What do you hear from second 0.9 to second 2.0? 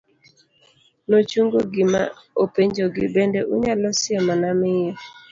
nochungo gi